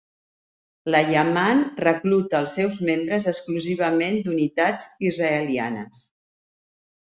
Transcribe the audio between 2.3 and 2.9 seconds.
els seus